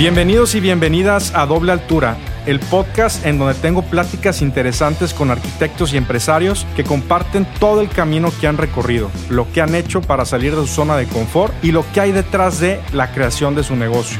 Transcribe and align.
Bienvenidos 0.00 0.54
y 0.54 0.60
bienvenidas 0.60 1.34
a 1.34 1.44
Doble 1.44 1.72
Altura, 1.72 2.16
el 2.46 2.58
podcast 2.58 3.26
en 3.26 3.38
donde 3.38 3.52
tengo 3.52 3.82
pláticas 3.82 4.40
interesantes 4.40 5.12
con 5.12 5.30
arquitectos 5.30 5.92
y 5.92 5.98
empresarios 5.98 6.66
que 6.74 6.84
comparten 6.84 7.46
todo 7.60 7.82
el 7.82 7.90
camino 7.90 8.30
que 8.40 8.46
han 8.46 8.56
recorrido, 8.56 9.10
lo 9.28 9.52
que 9.52 9.60
han 9.60 9.74
hecho 9.74 10.00
para 10.00 10.24
salir 10.24 10.56
de 10.56 10.62
su 10.62 10.68
zona 10.68 10.96
de 10.96 11.06
confort 11.06 11.52
y 11.62 11.72
lo 11.72 11.84
que 11.92 12.00
hay 12.00 12.12
detrás 12.12 12.60
de 12.60 12.80
la 12.94 13.12
creación 13.12 13.54
de 13.54 13.62
su 13.62 13.76
negocio. 13.76 14.18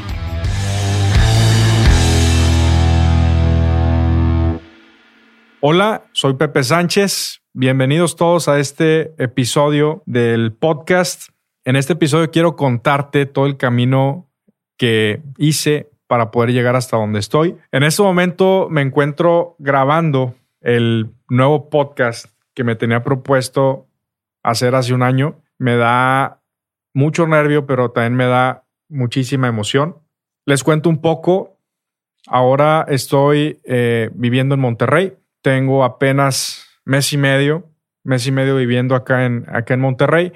Hola, 5.62 6.04
soy 6.12 6.34
Pepe 6.34 6.62
Sánchez. 6.62 7.40
Bienvenidos 7.54 8.16
todos 8.16 8.48
a 8.48 8.58
este 8.58 9.14
episodio 9.16 10.02
del 10.04 10.52
podcast. 10.52 11.30
En 11.64 11.76
este 11.76 11.94
episodio 11.94 12.30
quiero 12.30 12.54
contarte 12.54 13.24
todo 13.24 13.46
el 13.46 13.56
camino 13.56 14.29
que 14.80 15.20
hice 15.36 15.90
para 16.06 16.30
poder 16.30 16.52
llegar 16.52 16.74
hasta 16.74 16.96
donde 16.96 17.18
estoy. 17.18 17.54
En 17.70 17.82
este 17.82 18.02
momento 18.02 18.68
me 18.70 18.80
encuentro 18.80 19.54
grabando 19.58 20.34
el 20.62 21.10
nuevo 21.28 21.68
podcast 21.68 22.24
que 22.54 22.64
me 22.64 22.76
tenía 22.76 23.02
propuesto 23.02 23.88
hacer 24.42 24.74
hace 24.74 24.94
un 24.94 25.02
año. 25.02 25.42
Me 25.58 25.76
da 25.76 26.40
mucho 26.94 27.26
nervio, 27.26 27.66
pero 27.66 27.90
también 27.90 28.14
me 28.14 28.24
da 28.24 28.64
muchísima 28.88 29.48
emoción. 29.48 29.98
Les 30.46 30.64
cuento 30.64 30.88
un 30.88 31.02
poco. 31.02 31.58
Ahora 32.26 32.86
estoy 32.88 33.60
eh, 33.64 34.08
viviendo 34.14 34.54
en 34.54 34.62
Monterrey. 34.62 35.12
Tengo 35.42 35.84
apenas 35.84 36.70
mes 36.86 37.12
y 37.12 37.18
medio, 37.18 37.68
mes 38.02 38.26
y 38.26 38.32
medio 38.32 38.56
viviendo 38.56 38.94
acá 38.94 39.26
en, 39.26 39.44
acá 39.46 39.74
en 39.74 39.80
Monterrey. 39.80 40.32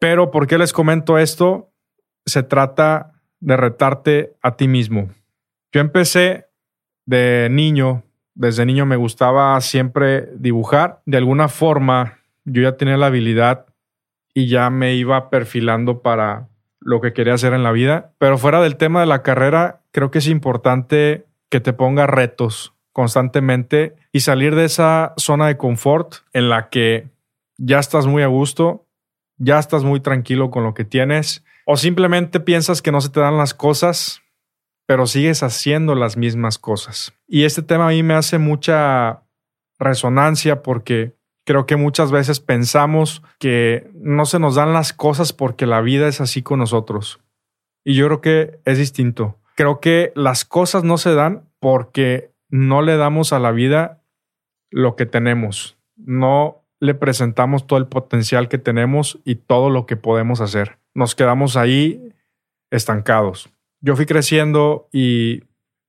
Pero 0.00 0.32
¿por 0.32 0.48
qué 0.48 0.58
les 0.58 0.72
comento 0.72 1.16
esto? 1.16 1.72
Se 2.24 2.42
trata 2.42 3.12
de 3.40 3.56
retarte 3.56 4.34
a 4.42 4.56
ti 4.56 4.68
mismo. 4.68 5.10
Yo 5.72 5.80
empecé 5.80 6.46
de 7.06 7.48
niño, 7.50 8.02
desde 8.34 8.66
niño 8.66 8.86
me 8.86 8.96
gustaba 8.96 9.60
siempre 9.60 10.28
dibujar. 10.36 11.00
De 11.06 11.16
alguna 11.16 11.48
forma, 11.48 12.18
yo 12.44 12.62
ya 12.62 12.76
tenía 12.76 12.96
la 12.96 13.06
habilidad 13.06 13.66
y 14.34 14.48
ya 14.48 14.68
me 14.70 14.94
iba 14.94 15.30
perfilando 15.30 16.02
para 16.02 16.48
lo 16.80 17.00
que 17.00 17.12
quería 17.12 17.34
hacer 17.34 17.52
en 17.52 17.62
la 17.62 17.72
vida. 17.72 18.12
Pero 18.18 18.38
fuera 18.38 18.60
del 18.60 18.76
tema 18.76 19.00
de 19.00 19.06
la 19.06 19.22
carrera, 19.22 19.80
creo 19.92 20.10
que 20.10 20.18
es 20.18 20.28
importante 20.28 21.26
que 21.48 21.60
te 21.60 21.72
pongas 21.72 22.10
retos 22.10 22.74
constantemente 22.92 23.96
y 24.12 24.20
salir 24.20 24.54
de 24.54 24.64
esa 24.64 25.14
zona 25.16 25.46
de 25.46 25.56
confort 25.56 26.16
en 26.32 26.48
la 26.48 26.68
que 26.68 27.08
ya 27.58 27.78
estás 27.78 28.06
muy 28.06 28.22
a 28.22 28.26
gusto, 28.26 28.86
ya 29.38 29.58
estás 29.58 29.84
muy 29.84 30.00
tranquilo 30.00 30.50
con 30.50 30.64
lo 30.64 30.74
que 30.74 30.84
tienes 30.84 31.44
o 31.68 31.76
simplemente 31.76 32.38
piensas 32.38 32.80
que 32.80 32.92
no 32.92 33.00
se 33.00 33.10
te 33.10 33.18
dan 33.18 33.36
las 33.36 33.52
cosas, 33.52 34.22
pero 34.86 35.06
sigues 35.08 35.42
haciendo 35.42 35.96
las 35.96 36.16
mismas 36.16 36.58
cosas. 36.58 37.12
Y 37.26 37.42
este 37.42 37.60
tema 37.60 37.88
a 37.88 37.90
mí 37.90 38.04
me 38.04 38.14
hace 38.14 38.38
mucha 38.38 39.24
resonancia 39.76 40.62
porque 40.62 41.16
creo 41.44 41.66
que 41.66 41.74
muchas 41.74 42.12
veces 42.12 42.38
pensamos 42.38 43.22
que 43.40 43.90
no 43.94 44.26
se 44.26 44.38
nos 44.38 44.54
dan 44.54 44.72
las 44.72 44.92
cosas 44.92 45.32
porque 45.32 45.66
la 45.66 45.80
vida 45.80 46.06
es 46.06 46.20
así 46.20 46.40
con 46.40 46.60
nosotros. 46.60 47.18
Y 47.84 47.94
yo 47.94 48.06
creo 48.06 48.20
que 48.20 48.60
es 48.64 48.78
distinto. 48.78 49.40
Creo 49.56 49.80
que 49.80 50.12
las 50.14 50.44
cosas 50.44 50.84
no 50.84 50.98
se 50.98 51.14
dan 51.14 51.48
porque 51.58 52.32
no 52.48 52.80
le 52.80 52.96
damos 52.96 53.32
a 53.32 53.40
la 53.40 53.50
vida 53.50 54.04
lo 54.70 54.94
que 54.94 55.06
tenemos. 55.06 55.76
No 55.96 56.64
le 56.78 56.94
presentamos 56.94 57.66
todo 57.66 57.80
el 57.80 57.88
potencial 57.88 58.48
que 58.48 58.58
tenemos 58.58 59.18
y 59.24 59.34
todo 59.34 59.68
lo 59.68 59.86
que 59.86 59.96
podemos 59.96 60.40
hacer 60.40 60.78
nos 60.96 61.14
quedamos 61.14 61.56
ahí 61.56 62.12
estancados. 62.70 63.50
Yo 63.80 63.94
fui 63.96 64.06
creciendo 64.06 64.88
y 64.92 65.42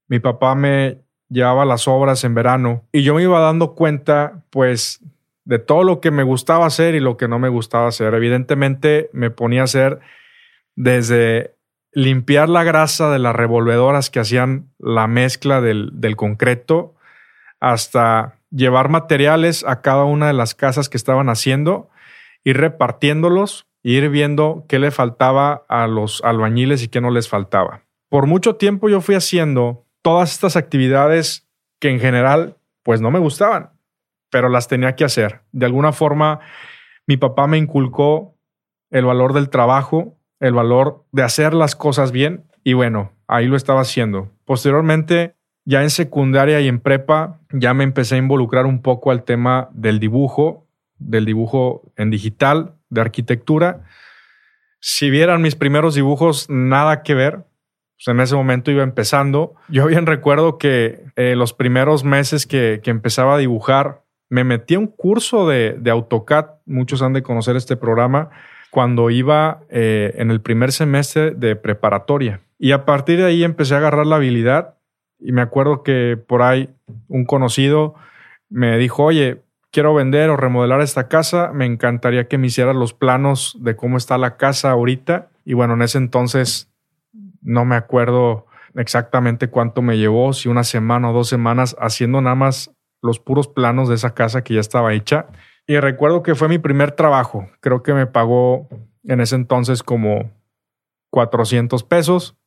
mi 0.07 0.19
papá 0.19 0.53
me 0.53 0.97
llevaba 1.29 1.65
las 1.65 1.87
obras 1.87 2.23
en 2.25 2.35
verano 2.35 2.83
y 2.91 3.03
yo 3.03 3.15
me 3.15 3.23
iba 3.23 3.39
dando 3.39 3.73
cuenta 3.73 4.43
pues 4.49 4.99
de 5.45 5.59
todo 5.59 5.83
lo 5.83 6.01
que 6.01 6.11
me 6.11 6.23
gustaba 6.23 6.65
hacer 6.65 6.93
y 6.93 6.99
lo 6.99 7.15
que 7.15 7.29
no 7.29 7.39
me 7.39 7.47
gustaba 7.47 7.87
hacer. 7.87 8.13
Evidentemente 8.13 9.09
me 9.13 9.31
ponía 9.31 9.61
a 9.61 9.63
hacer 9.63 9.99
desde 10.75 11.55
limpiar 11.93 12.49
la 12.49 12.65
grasa 12.65 13.09
de 13.09 13.19
las 13.19 13.35
revolvedoras 13.35 14.09
que 14.09 14.19
hacían 14.19 14.69
la 14.77 15.07
mezcla 15.07 15.61
del, 15.61 15.89
del 15.93 16.17
concreto 16.17 16.95
hasta 17.61 18.35
llevar 18.51 18.89
materiales 18.89 19.63
a 19.65 19.81
cada 19.81 20.03
una 20.03 20.27
de 20.27 20.33
las 20.33 20.53
casas 20.53 20.89
que 20.89 20.97
estaban 20.97 21.29
haciendo 21.29 21.89
y 22.43 22.51
repartiéndolos 22.51 23.66
ir 23.93 24.09
viendo 24.09 24.65
qué 24.67 24.79
le 24.79 24.91
faltaba 24.91 25.63
a 25.69 25.87
los 25.87 26.21
albañiles 26.23 26.83
y 26.83 26.89
qué 26.89 26.99
no 26.99 27.09
les 27.09 27.29
faltaba. 27.29 27.83
Por 28.09 28.27
mucho 28.27 28.57
tiempo 28.57 28.89
yo 28.89 28.99
fui 28.99 29.15
haciendo 29.15 29.85
todas 30.01 30.33
estas 30.33 30.57
actividades 30.57 31.47
que 31.79 31.89
en 31.89 31.99
general 31.99 32.57
pues 32.83 32.99
no 32.99 33.11
me 33.11 33.19
gustaban, 33.19 33.71
pero 34.29 34.49
las 34.49 34.67
tenía 34.67 34.95
que 34.95 35.05
hacer. 35.05 35.41
De 35.53 35.65
alguna 35.65 35.93
forma 35.93 36.41
mi 37.07 37.15
papá 37.15 37.47
me 37.47 37.57
inculcó 37.57 38.35
el 38.89 39.05
valor 39.05 39.31
del 39.31 39.49
trabajo, 39.49 40.17
el 40.41 40.53
valor 40.53 41.05
de 41.13 41.23
hacer 41.23 41.53
las 41.53 41.77
cosas 41.77 42.11
bien 42.11 42.43
y 42.65 42.73
bueno, 42.73 43.13
ahí 43.27 43.45
lo 43.45 43.55
estaba 43.55 43.79
haciendo. 43.79 44.31
Posteriormente, 44.43 45.35
ya 45.63 45.83
en 45.83 45.89
secundaria 45.89 46.59
y 46.59 46.67
en 46.67 46.81
prepa, 46.81 47.39
ya 47.53 47.73
me 47.73 47.85
empecé 47.85 48.15
a 48.15 48.19
involucrar 48.19 48.65
un 48.65 48.81
poco 48.81 49.11
al 49.11 49.23
tema 49.23 49.69
del 49.71 49.99
dibujo, 49.99 50.67
del 50.97 51.23
dibujo 51.23 51.93
en 51.95 52.09
digital, 52.09 52.76
de 52.89 53.01
arquitectura. 53.01 53.83
Si 54.79 55.09
vieran 55.09 55.41
mis 55.41 55.55
primeros 55.55 55.95
dibujos, 55.95 56.49
nada 56.49 57.03
que 57.03 57.13
ver. 57.13 57.45
Pues 57.97 58.07
en 58.09 58.19
ese 58.19 58.35
momento 58.35 58.69
iba 58.69 58.83
empezando. 58.83 59.55
Yo 59.69 59.87
bien 59.87 60.05
recuerdo 60.05 60.57
que 60.57 61.05
eh, 61.15 61.35
los 61.35 61.53
primeros 61.53 62.03
meses 62.03 62.45
que, 62.45 62.79
empezaba 62.85 63.35
a 63.35 63.37
dibujar, 63.39 64.03
me 64.29 64.43
metí 64.43 64.75
a 64.75 64.79
un 64.79 64.87
curso 64.87 65.47
de, 65.47 65.79
AutoCAD. 65.89 66.45
Muchos 66.65 67.01
han 67.01 67.13
de 67.13 67.23
conocer 67.23 67.55
este 67.55 67.75
programa 67.75 68.29
cuando 68.69 69.09
iba 69.09 69.61
eh, 69.69 70.13
en 70.17 70.29
el 70.29 70.41
primer 70.41 70.71
semestre 70.71 71.31
de 71.31 71.55
preparatoria. 71.55 72.41
Y 72.59 72.71
a 72.71 72.85
partir 72.85 73.17
de 73.17 73.25
ahí 73.25 73.43
empecé 73.43 73.73
a 73.73 73.77
agarrar 73.77 74.05
la 74.05 74.17
habilidad. 74.17 74.75
Y 75.19 75.31
me 75.31 75.41
acuerdo 75.41 75.81
que 75.81 76.17
por 76.17 76.43
ahí 76.43 76.69
un 77.07 77.25
conocido 77.25 77.95
me 78.49 78.77
dijo, 78.77 79.03
oye, 79.03 79.41
quiero 79.71 79.93
vender 79.93 80.29
o 80.29 80.37
remodelar 80.37 80.81
esta 80.81 81.07
casa, 81.07 81.51
me 81.53 81.65
encantaría 81.65 82.27
que 82.27 82.37
me 82.37 82.47
hicieras 82.47 82.75
los 82.75 82.93
planos 82.93 83.57
de 83.59 83.75
cómo 83.75 83.97
está 83.97 84.17
la 84.17 84.37
casa 84.37 84.71
ahorita. 84.71 85.29
Y 85.45 85.53
bueno, 85.53 85.73
en 85.73 85.81
ese 85.81 85.97
entonces 85.97 86.71
no 87.41 87.65
me 87.65 87.75
acuerdo 87.75 88.47
exactamente 88.75 89.49
cuánto 89.49 89.81
me 89.81 89.97
llevó, 89.97 90.33
si 90.33 90.49
una 90.49 90.63
semana 90.63 91.09
o 91.09 91.13
dos 91.13 91.27
semanas 91.29 91.75
haciendo 91.79 92.21
nada 92.21 92.35
más 92.35 92.71
los 93.01 93.19
puros 93.19 93.47
planos 93.47 93.89
de 93.89 93.95
esa 93.95 94.13
casa 94.13 94.43
que 94.43 94.55
ya 94.55 94.59
estaba 94.59 94.93
hecha. 94.93 95.27
Y 95.65 95.79
recuerdo 95.79 96.23
que 96.23 96.35
fue 96.35 96.47
mi 96.47 96.59
primer 96.59 96.91
trabajo. 96.91 97.49
Creo 97.59 97.83
que 97.83 97.93
me 97.93 98.07
pagó 98.07 98.69
en 99.03 99.21
ese 99.21 99.35
entonces 99.35 99.83
como 99.83 100.31
400 101.11 101.83
pesos. 101.83 102.37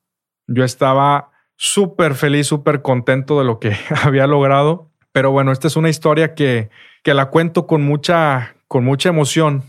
Yo 0.47 0.65
estaba 0.65 1.31
súper 1.57 2.15
feliz, 2.15 2.47
súper 2.47 2.83
contento 2.83 3.39
de 3.39 3.45
lo 3.45 3.59
que 3.61 3.77
había 4.03 4.27
logrado. 4.27 4.91
Pero 5.13 5.33
bueno, 5.33 5.53
esta 5.53 5.67
es 5.67 5.77
una 5.77 5.89
historia 5.89 6.35
que, 6.35 6.71
que 7.03 7.15
la 7.15 7.27
cuento 7.27 7.67
con 7.67 7.83
mucha, 7.83 8.57
con 8.69 8.85
mucha 8.85 9.09
emoción 9.09 9.65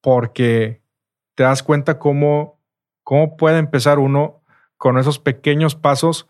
porque 0.00 0.82
te 1.34 1.44
das 1.44 1.62
cuenta 1.62 1.98
cómo, 1.98 2.60
cómo 3.02 3.36
puede 3.36 3.58
empezar 3.58 3.98
uno 3.98 4.42
con 4.76 4.98
esos 4.98 5.18
pequeños 5.18 5.74
pasos 5.74 6.28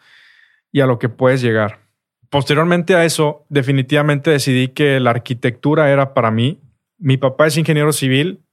y 0.71 0.81
a 0.81 0.87
lo 0.87 0.99
que 0.99 1.09
puedes 1.09 1.43
llegar. 1.43 1.81
Posteriormente 2.29 2.95
a 2.95 3.05
eso, 3.05 3.45
definitivamente 3.49 4.31
decidí 4.31 4.69
que 4.69 5.01
la 5.01 5.11
arquitectura 5.11 5.91
era 5.91 6.15
para 6.15 6.31
mí. 6.31 6.61
Mi 6.99 7.17
papá 7.17 7.47
es 7.47 7.57
ingeniero 7.57 7.93
civil 7.93 8.45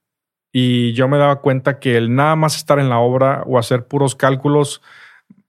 y 0.52 0.94
yo 0.94 1.08
me 1.08 1.18
daba 1.18 1.42
cuenta 1.42 1.80
que 1.80 1.96
el 1.96 2.16
nada 2.16 2.36
más 2.36 2.58
estar 2.58 2.80
en 2.80 2.90
la 2.90 3.00
obra 3.00 3.44
o 3.46 3.58
hacer 3.58 3.88
puros 3.88 4.16
cálculos 4.16 4.82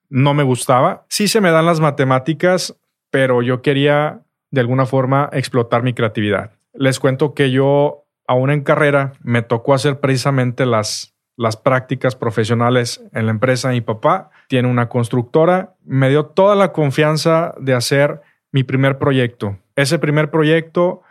no 0.09 0.35
me 0.35 0.43
gustaba. 0.43 1.07
Sí 1.09 1.29
se 1.29 1.41
me 1.41 1.51
dan 1.51 1.67
las 1.67 1.81
matemáticas, 1.81 2.77
pero 3.11 3.43
yo 3.43 3.63
quería 3.63 4.23
de 4.51 4.61
alguna 4.61 4.87
forma 4.87 5.29
explotar 5.33 5.83
mi 5.83 5.95
creatividad. 5.95 6.53
Les 6.73 6.99
cuento 6.99 7.35
que 7.35 7.51
yo, 7.51 8.05
aún 8.27 8.51
en 8.51 8.63
carrera, 8.63 9.13
me 9.23 9.43
tocó 9.43 9.75
hacer 9.75 10.01
precisamente 10.01 10.67
las, 10.67 11.15
las 11.37 11.57
prácticas 11.57 12.17
profesionales 12.17 13.03
en 13.13 13.27
la 13.27 13.33
empresa 13.33 13.71
mi 13.71 13.81
papá. 13.81 14.31
Tiene 14.49 14.69
una 14.69 14.89
constructora, 14.89 15.75
me 15.85 16.09
dio 16.09 16.27
toda 16.27 16.55
la 16.55 16.73
confianza 16.73 17.55
de 17.61 17.75
hacer 17.75 18.21
mi 18.53 18.65
primer 18.65 18.99
proyecto. 18.99 19.59
Ese 19.77 19.99
primer 19.99 20.31
proyecto 20.31 21.03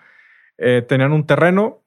eh, 0.57 0.83
tenían 0.87 1.13
un 1.13 1.25
terreno, 1.25 1.81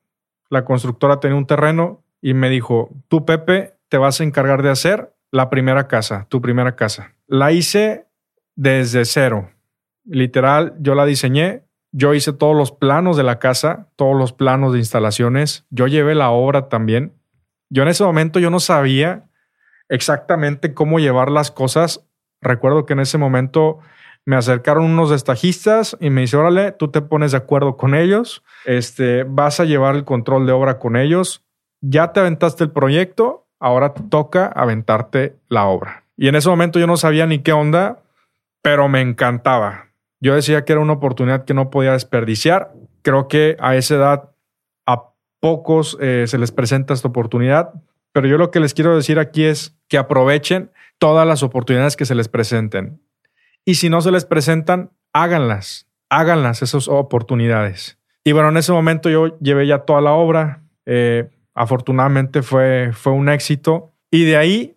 la 0.49 0.65
constructora 0.65 1.21
tenía 1.21 1.37
un 1.37 1.47
terreno 1.47 2.03
y 2.21 2.35
me 2.35 2.49
dijo, 2.49 2.91
tú 3.09 3.25
Pepe, 3.25 3.75
te 3.89 3.99
vas 3.99 4.21
a 4.21 4.25
encargar 4.25 4.63
de 4.63 4.71
hacer 4.71 5.13
la 5.31 5.51
primera 5.51 5.89
casa, 5.89 6.27
tu 6.29 6.41
primera 6.41 6.77
casa. 6.77 7.15
La 7.27 7.53
hice 7.53 8.07
desde 8.55 9.05
cero. 9.05 9.51
Literal, 10.05 10.75
yo 10.81 10.95
la 10.95 11.07
diseñé, 11.07 11.65
yo 11.93 12.15
hice 12.15 12.33
todos 12.33 12.57
los 12.57 12.73
planos 12.73 13.17
de 13.17 13.23
la 13.23 13.39
casa, 13.39 13.89
todos 13.97 14.17
los 14.17 14.33
planos 14.33 14.73
de 14.73 14.79
instalaciones, 14.79 15.67
yo 15.71 15.87
llevé 15.87 16.15
la 16.15 16.31
obra 16.31 16.69
también. 16.69 17.15
Yo 17.71 17.83
en 17.83 17.89
ese 17.89 18.05
momento 18.05 18.41
yo 18.41 18.51
no 18.51 18.61
sabía 18.61 19.29
exactamente 19.89 20.75
cómo 20.75 20.99
llevar 20.99 21.31
las 21.31 21.51
cosas 21.51 22.07
Recuerdo 22.43 22.85
que 22.85 22.93
en 22.93 23.01
ese 23.01 23.17
momento 23.17 23.79
me 24.27 24.37
acercaron 24.37 24.85
unos 24.85 25.11
destajistas 25.11 25.97
y 26.01 26.11
me 26.11 26.23
dice, 26.23 26.37
órale, 26.37 26.73
tú 26.73 26.89
te 26.89 27.01
pones 27.01 27.31
de 27.31 27.39
acuerdo 27.39 27.77
con 27.77 27.95
ellos, 27.95 28.45
este, 28.67 29.25
vas 29.25 29.61
a 29.61 29.65
llevar 29.65 29.95
el 29.95 30.05
control 30.05 30.47
de 30.47 30.53
obra 30.53 30.79
con 30.79 30.97
ellos, 30.97 31.45
ya 31.81 32.13
te 32.13 32.21
aventaste 32.21 32.65
el 32.65 32.71
proyecto, 32.71 33.47
ahora 33.59 33.95
te 33.95 34.03
toca 34.03 34.47
aventarte 34.47 35.37
la 35.49 35.67
obra. 35.67 36.05
Y 36.17 36.29
en 36.29 36.35
ese 36.35 36.49
momento 36.49 36.79
yo 36.79 36.87
no 36.87 36.97
sabía 36.97 37.27
ni 37.27 37.39
qué 37.39 37.53
onda, 37.53 38.03
pero 38.61 38.89
me 38.89 39.01
encantaba. 39.01 39.92
Yo 40.23 40.37
decía 40.37 40.65
que 40.65 40.73
era 40.73 40.81
una 40.81 40.93
oportunidad 40.93 41.45
que 41.45 41.53
no 41.53 41.69
podía 41.69 41.93
desperdiciar. 41.93 42.73
Creo 43.03 43.27
que 43.27 43.57
a 43.59 43.75
esa 43.75 43.97
edad 43.97 44.31
a 44.87 45.11
pocos 45.41 45.99
eh, 46.01 46.27
se 46.29 46.39
les 46.39 46.53
presenta 46.53 46.95
esta 46.95 47.09
oportunidad, 47.09 47.73
pero 48.13 48.29
yo 48.29 48.39
lo 48.39 48.53
que 48.53 48.61
les 48.61 48.73
quiero 48.73 48.95
decir 48.95 49.19
aquí 49.19 49.45
es 49.45 49.77
que 49.89 49.99
aprovechen 49.99 50.71
todas 50.99 51.27
las 51.27 51.43
oportunidades 51.43 51.97
que 51.97 52.05
se 52.05 52.15
les 52.15 52.29
presenten. 52.29 53.03
Y 53.65 53.75
si 53.75 53.89
no 53.89 54.01
se 54.01 54.13
les 54.13 54.25
presentan, 54.25 54.93
háganlas, 55.13 55.89
háganlas 56.09 56.63
esas 56.63 56.87
oportunidades. 56.87 57.99
Y 58.23 58.31
bueno, 58.31 58.51
en 58.51 58.59
ese 58.59 58.71
momento 58.71 59.11
yo 59.11 59.37
llevé 59.41 59.67
ya 59.67 59.81
toda 59.81 60.01
la 60.01 60.13
obra. 60.13 60.63
Eh, 60.87 61.31
afortunadamente 61.53 62.43
fue, 62.43 62.91
fue 62.93 63.13
un 63.13 63.29
éxito. 63.29 63.93
Y 64.09 64.25
de 64.25 64.37
ahí, 64.37 64.77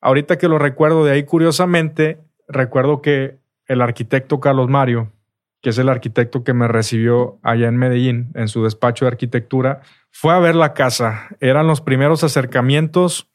ahorita 0.00 0.38
que 0.38 0.46
lo 0.46 0.60
recuerdo, 0.60 1.04
de 1.04 1.10
ahí 1.10 1.24
curiosamente, 1.24 2.20
recuerdo 2.46 3.02
que 3.02 3.44
el 3.66 3.82
arquitecto 3.82 4.40
Carlos 4.40 4.68
Mario, 4.68 5.12
que 5.60 5.70
es 5.70 5.78
el 5.78 5.88
arquitecto 5.88 6.44
que 6.44 6.52
me 6.52 6.68
recibió 6.68 7.38
allá 7.42 7.68
en 7.68 7.76
Medellín, 7.76 8.30
en 8.34 8.48
su 8.48 8.62
despacho 8.62 9.04
de 9.04 9.10
arquitectura, 9.10 9.80
fue 10.10 10.32
a 10.32 10.38
ver 10.38 10.54
la 10.54 10.74
casa. 10.74 11.28
Eran 11.40 11.66
los 11.66 11.80
primeros 11.80 12.24
acercamientos 12.24 13.30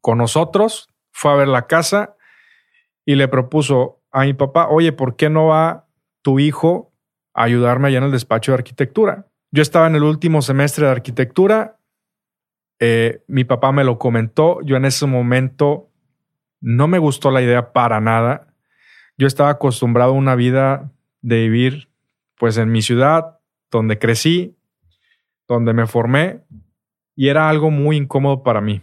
con 0.00 0.18
nosotros. 0.18 0.88
Fue 1.12 1.32
a 1.32 1.36
ver 1.36 1.48
la 1.48 1.66
casa 1.66 2.16
y 3.04 3.14
le 3.14 3.28
propuso 3.28 4.00
a 4.12 4.22
mi 4.22 4.34
papá, 4.34 4.68
oye, 4.68 4.92
¿por 4.92 5.16
qué 5.16 5.30
no 5.30 5.46
va 5.46 5.86
tu 6.22 6.38
hijo 6.38 6.92
a 7.34 7.44
ayudarme 7.44 7.88
allá 7.88 7.98
en 7.98 8.04
el 8.04 8.12
despacho 8.12 8.52
de 8.52 8.58
arquitectura? 8.58 9.26
Yo 9.50 9.62
estaba 9.62 9.86
en 9.86 9.96
el 9.96 10.02
último 10.02 10.42
semestre 10.42 10.86
de 10.86 10.92
arquitectura, 10.92 11.78
eh, 12.78 13.22
mi 13.26 13.44
papá 13.44 13.72
me 13.72 13.84
lo 13.84 13.98
comentó, 13.98 14.60
yo 14.62 14.76
en 14.76 14.84
ese 14.84 15.06
momento 15.06 15.90
no 16.60 16.88
me 16.88 16.98
gustó 16.98 17.30
la 17.30 17.42
idea 17.42 17.72
para 17.72 18.00
nada. 18.00 18.49
Yo 19.20 19.26
estaba 19.26 19.50
acostumbrado 19.50 20.12
a 20.12 20.14
una 20.14 20.34
vida 20.34 20.90
de 21.20 21.40
vivir 21.42 21.90
pues 22.38 22.56
en 22.56 22.72
mi 22.72 22.80
ciudad, 22.80 23.38
donde 23.70 23.98
crecí, 23.98 24.56
donde 25.46 25.74
me 25.74 25.86
formé, 25.86 26.40
y 27.14 27.28
era 27.28 27.50
algo 27.50 27.70
muy 27.70 27.98
incómodo 27.98 28.42
para 28.42 28.62
mí. 28.62 28.80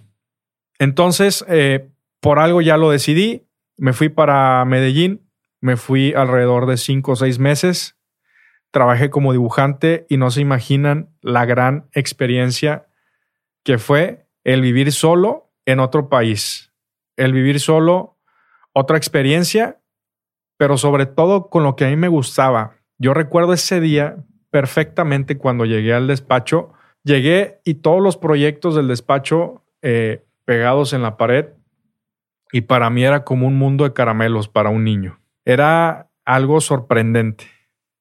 Entonces, 0.78 1.44
eh, 1.48 1.90
por 2.20 2.38
algo 2.38 2.62
ya 2.62 2.78
lo 2.78 2.92
decidí, 2.92 3.48
me 3.78 3.94
fui 3.94 4.10
para 4.10 4.64
Medellín, 4.66 5.28
me 5.60 5.76
fui 5.76 6.14
alrededor 6.14 6.68
de 6.68 6.78
cinco 6.78 7.14
o 7.14 7.16
seis 7.16 7.40
meses, 7.40 7.98
trabajé 8.70 9.10
como 9.10 9.32
dibujante 9.32 10.06
y 10.08 10.18
no 10.18 10.30
se 10.30 10.42
imaginan 10.42 11.10
la 11.22 11.46
gran 11.46 11.90
experiencia 11.94 12.86
que 13.64 13.80
fue 13.80 14.28
el 14.44 14.62
vivir 14.62 14.92
solo 14.92 15.52
en 15.66 15.80
otro 15.80 16.10
país, 16.10 16.72
el 17.16 17.34
vivir 17.34 17.60
solo, 17.60 18.20
otra 18.72 18.98
experiencia, 18.98 19.80
pero 20.58 20.78
sobre 20.78 21.06
todo 21.06 21.50
con 21.50 21.64
lo 21.64 21.76
que 21.76 21.86
a 21.86 21.90
mí 21.90 21.96
me 21.96 22.08
gustaba. 22.08 22.78
Yo 22.98 23.14
recuerdo 23.14 23.54
ese 23.54 23.80
día 23.80 24.18
perfectamente 24.50 25.38
cuando 25.38 25.66
llegué 25.66 25.94
al 25.94 26.08
despacho, 26.08 26.74
llegué 27.04 27.62
y 27.64 27.76
todos 27.76 28.02
los 28.02 28.18
proyectos 28.18 28.76
del 28.76 28.88
despacho 28.88 29.64
eh, 29.82 30.26
pegados 30.46 30.94
en 30.94 31.02
la 31.04 31.18
pared 31.18 31.48
y 32.52 32.62
para 32.62 32.90
mí 32.90 33.04
era 33.04 33.24
como 33.24 33.48
un 33.48 33.58
mundo 33.58 33.84
de 33.84 33.94
caramelos 33.94 34.48
para 34.48 34.70
un 34.70 34.84
niño. 34.84 35.20
Era 35.46 36.10
algo 36.26 36.62
sorprendente. 36.62 37.46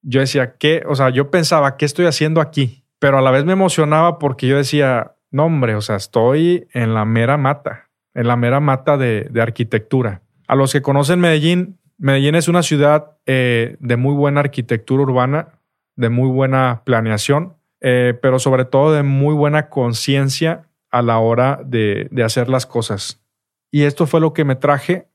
Yo 0.02 0.20
decía, 0.20 0.56
¿qué? 0.56 0.82
O 0.86 0.94
sea, 0.94 1.10
yo 1.10 1.30
pensaba, 1.30 1.76
¿qué 1.76 1.84
estoy 1.84 2.06
haciendo 2.06 2.40
aquí? 2.40 2.84
Pero 2.98 3.18
a 3.18 3.22
la 3.22 3.30
vez 3.30 3.44
me 3.44 3.52
emocionaba 3.52 4.18
porque 4.18 4.46
yo 4.46 4.56
decía, 4.56 5.16
no 5.30 5.46
hombre, 5.46 5.74
o 5.74 5.80
sea, 5.80 5.96
estoy 5.96 6.66
en 6.72 6.94
la 6.94 7.04
mera 7.04 7.36
mata, 7.36 7.90
en 8.14 8.28
la 8.28 8.36
mera 8.36 8.60
mata 8.60 8.96
de, 8.96 9.30
arquitectura. 9.40 10.22
A 10.48 10.54
los 10.54 10.72
que 10.72 10.82
conocen 10.82 11.20
Medellín, 11.20 11.78
Medellín 11.98 12.34
es 12.34 12.48
una 12.48 12.62
ciudad 12.62 13.16
eh, 13.26 13.76
de 13.80 13.96
muy 13.96 14.14
buena 14.14 14.40
arquitectura 14.40 15.02
urbana, 15.02 15.60
de 15.96 16.10
muy 16.10 16.28
buena 16.28 16.82
planeación, 16.84 17.56
eh, 17.80 18.18
pero 18.20 18.38
sobre 18.38 18.64
todo 18.64 18.92
de 18.92 19.02
muy 19.02 19.34
buena 19.34 19.68
conciencia 19.68 20.68
a 20.90 21.02
la 21.02 21.18
hora 21.18 21.60
de 21.64 22.08
hacer 22.24 22.48
las 22.48 22.66
cosas. 22.66 23.22
Y 23.70 23.82
esto 23.82 24.06
fue 24.06 24.20
lo 24.20 24.32
que 24.32 24.44
me 24.44 24.56
traje 24.56 25.08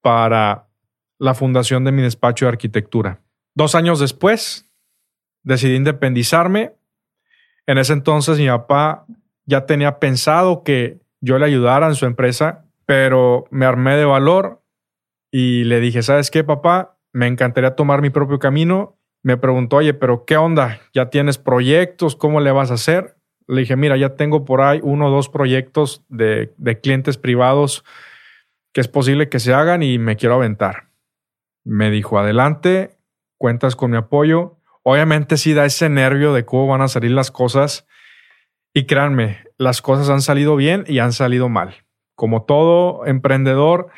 para 0.00 0.68
la 1.18 1.34
fundación 1.34 1.84
de 1.84 1.92
mi 1.92 2.02
despacho 2.02 2.46
de 2.46 2.50
arquitectura. 2.50 3.20
Dos 3.54 3.74
años 3.74 4.00
después, 4.00 4.68
decidí 5.42 5.76
independizarme. 5.76 6.74
En 7.66 7.78
ese 7.78 7.92
entonces 7.92 8.38
mi 8.38 8.48
papá 8.48 9.06
ya 9.44 9.66
tenía 9.66 9.98
pensado 9.98 10.62
que 10.62 11.00
yo 11.20 11.38
le 11.38 11.46
ayudara 11.46 11.88
en 11.88 11.94
su 11.94 12.06
empresa, 12.06 12.64
pero 12.86 13.46
me 13.50 13.66
armé 13.66 13.96
de 13.96 14.04
valor 14.04 14.62
y 15.30 15.64
le 15.64 15.80
dije, 15.80 16.02
¿sabes 16.02 16.30
qué, 16.30 16.44
papá? 16.44 16.98
Me 17.12 17.26
encantaría 17.26 17.76
tomar 17.76 18.02
mi 18.02 18.10
propio 18.10 18.38
camino. 18.38 18.98
Me 19.22 19.36
preguntó, 19.36 19.76
oye, 19.76 19.94
pero 19.94 20.24
¿qué 20.24 20.36
onda? 20.36 20.80
¿Ya 20.94 21.10
tienes 21.10 21.38
proyectos? 21.38 22.16
¿Cómo 22.16 22.40
le 22.40 22.52
vas 22.52 22.70
a 22.70 22.74
hacer? 22.74 23.18
le 23.48 23.62
dije, 23.62 23.76
mira, 23.76 23.96
ya 23.96 24.14
tengo 24.14 24.44
por 24.44 24.60
ahí 24.60 24.78
uno 24.82 25.08
o 25.08 25.10
dos 25.10 25.28
proyectos 25.30 26.04
de, 26.08 26.52
clientes 26.82 27.16
privados 27.16 27.84
que 28.72 28.82
es 28.82 28.88
posible 28.88 29.30
que 29.30 29.40
se 29.40 29.54
hagan 29.54 29.82
y 29.82 29.98
me 29.98 30.16
quiero 30.16 30.34
aventar. 30.34 30.90
Me 31.64 31.90
dijo, 31.90 32.18
adelante, 32.18 32.98
cuentas 33.38 33.74
con 33.74 33.90
mi 33.90 33.96
apoyo. 33.96 34.58
Obviamente 34.82 35.38
sí 35.38 35.54
da 35.54 35.64
ese 35.64 35.88
nervio 35.88 36.34
de 36.34 36.44
cómo 36.44 36.66
van 36.66 36.82
a 36.82 36.88
salir 36.88 37.10
las 37.10 37.30
cosas. 37.30 37.86
Y 38.74 38.84
créanme, 38.84 39.44
las 39.56 39.80
cosas 39.80 40.10
han 40.10 40.20
salido 40.20 40.54
bien 40.54 40.84
y 40.86 40.98
han 40.98 41.14
salido 41.14 41.48
mal. 41.48 41.86
Como 42.14 42.44
todo 42.44 43.06
emprendedor, 43.06 43.88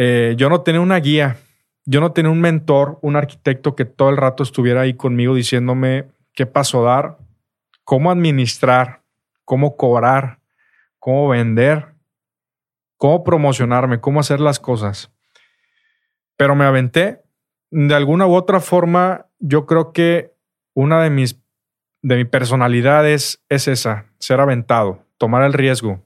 eh, 0.00 0.34
yo 0.36 0.48
no 0.48 0.60
tenía 0.60 0.80
una 0.80 1.00
guía, 1.00 1.38
yo 1.84 2.00
no 2.00 2.12
tenía 2.12 2.30
un 2.30 2.40
mentor, 2.40 3.00
un 3.02 3.16
arquitecto 3.16 3.74
que 3.74 3.84
todo 3.84 4.10
el 4.10 4.16
rato 4.16 4.44
estuviera 4.44 4.82
ahí 4.82 4.94
conmigo 4.94 5.34
diciéndome 5.34 6.06
qué 6.34 6.46
paso 6.46 6.84
dar, 6.84 7.18
cómo 7.82 8.12
administrar, 8.12 9.02
cómo 9.44 9.76
cobrar, 9.76 10.38
cómo 11.00 11.28
vender, 11.28 11.96
cómo 12.96 13.24
promocionarme, 13.24 14.00
cómo 14.00 14.20
hacer 14.20 14.38
las 14.38 14.60
cosas. 14.60 15.10
Pero 16.36 16.54
me 16.54 16.64
aventé. 16.64 17.24
De 17.72 17.96
alguna 17.96 18.28
u 18.28 18.34
otra 18.34 18.60
forma, 18.60 19.26
yo 19.40 19.66
creo 19.66 19.92
que 19.92 20.32
una 20.74 21.02
de 21.02 21.10
mis 21.10 21.42
de 22.02 22.14
mi 22.14 22.24
personalidad 22.24 23.08
es, 23.08 23.42
es 23.48 23.66
esa, 23.66 24.06
ser 24.20 24.38
aventado, 24.38 25.04
tomar 25.16 25.42
el 25.42 25.52
riesgo. 25.52 26.04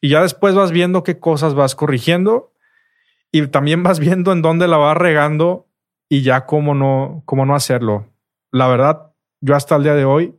Y 0.00 0.08
ya 0.08 0.22
después 0.22 0.56
vas 0.56 0.72
viendo 0.72 1.04
qué 1.04 1.20
cosas 1.20 1.54
vas 1.54 1.76
corrigiendo 1.76 2.51
y 3.32 3.46
también 3.48 3.82
vas 3.82 3.98
viendo 3.98 4.30
en 4.30 4.42
dónde 4.42 4.68
la 4.68 4.76
vas 4.76 4.96
regando 4.96 5.66
y 6.08 6.22
ya 6.22 6.44
cómo 6.44 6.74
no, 6.74 7.22
cómo 7.24 7.46
no 7.46 7.54
hacerlo. 7.54 8.06
La 8.50 8.68
verdad, 8.68 9.12
yo 9.40 9.56
hasta 9.56 9.74
el 9.74 9.82
día 9.82 9.94
de 9.94 10.04
hoy 10.04 10.34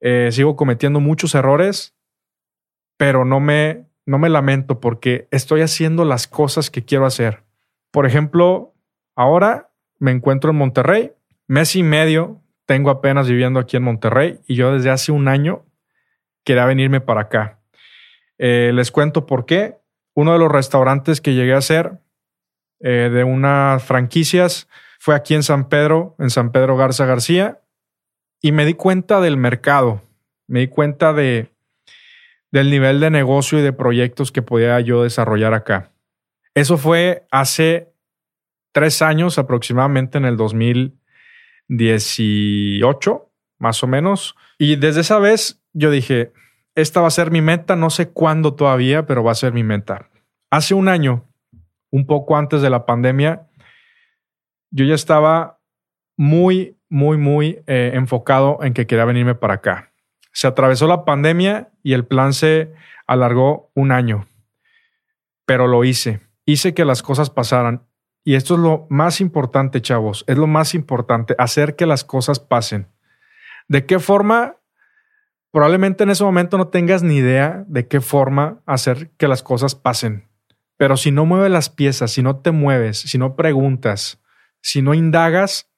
eh, 0.00 0.30
sigo 0.30 0.54
cometiendo 0.54 1.00
muchos 1.00 1.34
errores, 1.34 1.96
pero 2.96 3.24
no 3.24 3.40
me, 3.40 3.86
no 4.06 4.18
me 4.18 4.28
lamento 4.28 4.78
porque 4.78 5.26
estoy 5.32 5.62
haciendo 5.62 6.04
las 6.04 6.28
cosas 6.28 6.70
que 6.70 6.84
quiero 6.84 7.04
hacer. 7.04 7.42
Por 7.90 8.06
ejemplo, 8.06 8.72
ahora 9.16 9.72
me 9.98 10.12
encuentro 10.12 10.52
en 10.52 10.56
Monterrey, 10.56 11.12
mes 11.48 11.74
y 11.74 11.82
medio 11.82 12.40
tengo 12.64 12.90
apenas 12.90 13.28
viviendo 13.28 13.58
aquí 13.58 13.76
en 13.76 13.82
Monterrey 13.82 14.38
y 14.46 14.54
yo 14.54 14.72
desde 14.72 14.90
hace 14.90 15.12
un 15.12 15.26
año 15.28 15.64
quería 16.44 16.64
venirme 16.64 17.00
para 17.00 17.22
acá. 17.22 17.58
Eh, 18.38 18.70
les 18.72 18.90
cuento 18.90 19.26
por 19.26 19.46
qué. 19.46 19.78
Uno 20.14 20.32
de 20.32 20.38
los 20.38 20.50
restaurantes 20.50 21.20
que 21.20 21.34
llegué 21.34 21.54
a 21.54 21.58
hacer 21.58 21.98
eh, 22.86 23.08
de 23.10 23.24
unas 23.24 23.82
franquicias 23.82 24.68
fue 24.98 25.14
aquí 25.14 25.34
en 25.34 25.42
San 25.42 25.70
Pedro, 25.70 26.14
en 26.18 26.28
San 26.28 26.52
Pedro 26.52 26.76
Garza 26.76 27.06
García, 27.06 27.62
y 28.42 28.52
me 28.52 28.66
di 28.66 28.74
cuenta 28.74 29.22
del 29.22 29.38
mercado, 29.38 30.02
me 30.46 30.60
di 30.60 30.68
cuenta 30.68 31.14
de, 31.14 31.50
del 32.52 32.70
nivel 32.70 33.00
de 33.00 33.08
negocio 33.08 33.58
y 33.58 33.62
de 33.62 33.72
proyectos 33.72 34.32
que 34.32 34.42
podía 34.42 34.78
yo 34.80 35.02
desarrollar 35.02 35.54
acá. 35.54 35.92
Eso 36.54 36.76
fue 36.76 37.26
hace 37.30 37.94
tres 38.72 39.00
años 39.00 39.38
aproximadamente 39.38 40.18
en 40.18 40.26
el 40.26 40.36
2018, 40.36 43.32
más 43.60 43.82
o 43.82 43.86
menos. 43.86 44.36
Y 44.58 44.76
desde 44.76 45.00
esa 45.00 45.18
vez 45.18 45.62
yo 45.72 45.90
dije, 45.90 46.34
esta 46.74 47.00
va 47.00 47.06
a 47.06 47.10
ser 47.10 47.30
mi 47.30 47.40
meta, 47.40 47.76
no 47.76 47.88
sé 47.88 48.10
cuándo 48.10 48.52
todavía, 48.52 49.06
pero 49.06 49.24
va 49.24 49.32
a 49.32 49.36
ser 49.36 49.54
mi 49.54 49.64
meta. 49.64 50.10
Hace 50.50 50.74
un 50.74 50.88
año, 50.88 51.30
un 51.94 52.06
poco 52.06 52.36
antes 52.36 52.60
de 52.60 52.70
la 52.70 52.86
pandemia, 52.86 53.46
yo 54.70 54.84
ya 54.84 54.94
estaba 54.94 55.60
muy 56.16 56.76
muy, 56.94 57.16
muy 57.16 57.60
eh, 57.66 57.90
enfocado 57.94 58.58
en 58.62 58.72
que 58.72 58.86
quería 58.86 59.04
venirme 59.04 59.34
para 59.34 59.54
acá. 59.54 59.90
Se 60.32 60.46
atravesó 60.46 60.86
la 60.86 61.04
pandemia 61.04 61.72
y 61.82 61.92
el 61.92 62.06
plan 62.06 62.32
se 62.32 62.72
alargó 63.08 63.72
un 63.74 63.90
año, 63.90 64.28
pero 65.44 65.66
lo 65.66 65.82
hice. 65.82 66.20
hice 66.44 66.72
que 66.72 66.84
las 66.84 67.02
cosas 67.02 67.30
pasaran. 67.30 67.82
Y 68.22 68.36
esto 68.36 68.54
es 68.54 68.60
lo 68.60 68.86
más 68.90 69.20
importante, 69.20 69.82
chavos, 69.82 70.24
es 70.28 70.38
lo 70.38 70.46
más 70.46 70.74
importante, 70.76 71.34
hacer 71.36 71.74
que 71.74 71.84
las 71.84 72.04
cosas 72.04 72.38
pasen. 72.38 72.86
¿De 73.66 73.86
qué 73.86 73.98
forma? 73.98 74.56
Probablemente 75.50 76.04
en 76.04 76.10
ese 76.10 76.22
momento 76.22 76.58
no 76.58 76.68
tengas 76.68 77.02
ni 77.02 77.16
idea 77.16 77.64
de 77.66 77.88
qué 77.88 78.00
forma 78.00 78.62
hacer 78.66 79.10
que 79.16 79.26
las 79.26 79.42
cosas 79.42 79.74
pasen. 79.74 80.28
Pero 80.76 80.96
si 80.96 81.10
no 81.10 81.24
mueves 81.24 81.50
las 81.50 81.70
piezas, 81.70 82.10
si 82.10 82.22
no 82.22 82.36
te 82.36 82.50
mueves, 82.50 82.98
si 82.98 83.18
no 83.18 83.36
preguntas, 83.36 84.20
si 84.60 84.82
no 84.82 84.94
indagas, 84.94 85.70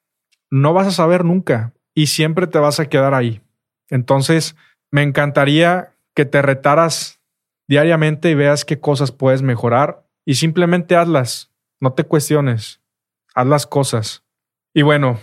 no 0.51 0.73
vas 0.73 0.87
a 0.87 0.93
saber 0.93 1.25
nunca 1.25 1.75
y 1.95 2.07
siempre 2.07 2.47
te 2.47 2.59
vas 2.59 2.81
a 2.81 2.89
quedar 2.89 3.15
ahí. 3.15 3.43
Entonces, 3.89 4.57
me 4.91 5.03
encantaría 5.03 5.95
que 6.15 6.25
te 6.25 6.41
retaras 6.43 7.21
diariamente 7.69 8.31
y 8.31 8.35
veas 8.35 8.65
qué 8.65 8.81
cosas 8.81 9.13
puedes 9.13 9.43
mejorar 9.43 10.07
y 10.25 10.35
simplemente 10.35 10.97
hazlas, 10.97 11.53
no 11.81 11.93
te 11.93 12.05
cuestiones, 12.05 12.81
haz 13.35 13.47
las 13.47 13.67
cosas. 13.67 14.25
Y 14.75 14.83
bueno, 14.83 15.19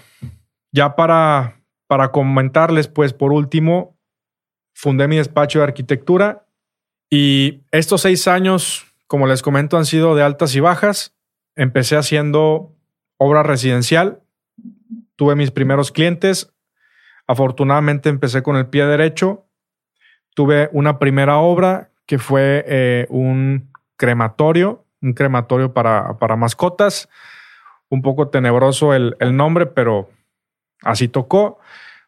ya 0.71 0.95
para, 0.95 1.61
para 1.87 2.11
comentarles, 2.11 2.87
pues 2.87 3.13
por 3.13 3.31
último, 3.31 3.97
fundé 4.73 5.07
mi 5.07 5.17
despacho 5.17 5.59
de 5.59 5.65
arquitectura 5.65 6.47
y 7.09 7.63
estos 7.71 8.01
seis 8.01 8.27
años, 8.27 8.92
como 9.07 9.27
les 9.27 9.41
comento, 9.41 9.77
han 9.77 9.85
sido 9.85 10.15
de 10.15 10.23
altas 10.23 10.55
y 10.55 10.59
bajas. 10.59 11.15
Empecé 11.55 11.97
haciendo 11.97 12.75
obra 13.17 13.43
residencial, 13.43 14.21
tuve 15.15 15.35
mis 15.35 15.51
primeros 15.51 15.91
clientes, 15.91 16.53
afortunadamente 17.27 18.09
empecé 18.09 18.43
con 18.43 18.55
el 18.55 18.67
pie 18.67 18.85
derecho, 18.85 19.45
tuve 20.33 20.69
una 20.73 20.99
primera 20.99 21.37
obra 21.37 21.91
que 22.05 22.19
fue 22.19 22.65
eh, 22.67 23.07
un 23.09 23.71
crematorio, 23.97 24.85
un 25.01 25.13
crematorio 25.13 25.73
para, 25.73 26.17
para, 26.17 26.35
mascotas. 26.35 27.09
Un 27.89 28.01
poco 28.01 28.29
tenebroso 28.29 28.93
el, 28.93 29.15
el 29.19 29.35
nombre, 29.37 29.67
pero 29.67 30.09
así 30.81 31.07
tocó. 31.07 31.59